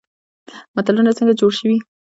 متلونه 0.75 1.11
څنګه 1.17 1.33
جوړ 1.39 1.51
شوي؟ 1.59 1.77